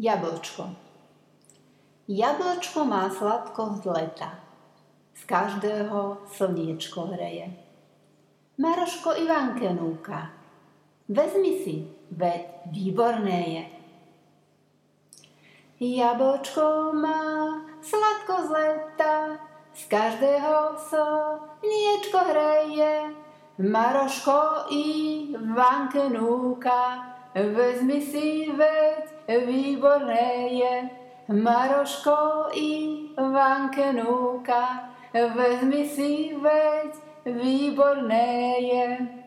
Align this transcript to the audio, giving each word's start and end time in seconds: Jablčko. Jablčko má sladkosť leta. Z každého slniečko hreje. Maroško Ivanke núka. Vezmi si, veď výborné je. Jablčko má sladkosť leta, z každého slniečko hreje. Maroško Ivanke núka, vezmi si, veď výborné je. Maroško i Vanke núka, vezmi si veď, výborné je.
Jablčko. 0.00 0.64
Jablčko 2.08 2.88
má 2.88 3.12
sladkosť 3.12 3.84
leta. 3.84 4.32
Z 5.12 5.28
každého 5.28 6.24
slniečko 6.24 7.12
hreje. 7.12 7.52
Maroško 8.56 9.12
Ivanke 9.20 9.68
núka. 9.76 10.32
Vezmi 11.04 11.60
si, 11.60 11.84
veď 12.16 12.64
výborné 12.72 13.40
je. 13.52 13.64
Jablčko 16.00 16.96
má 16.96 17.60
sladkosť 17.84 18.48
leta, 18.56 19.36
z 19.76 19.84
každého 19.84 20.80
slniečko 20.80 22.18
hreje. 22.24 23.12
Maroško 23.60 24.64
Ivanke 24.72 26.08
núka, 26.08 27.19
vezmi 27.34 28.00
si, 28.00 28.52
veď 28.52 29.04
výborné 29.46 30.48
je. 30.50 30.90
Maroško 31.30 32.50
i 32.54 32.70
Vanke 33.16 33.92
núka, 33.92 34.90
vezmi 35.14 35.86
si 35.86 36.34
veď, 36.34 36.94
výborné 37.26 38.58
je. 38.60 39.19